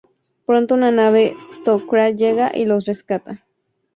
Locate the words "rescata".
2.85-3.45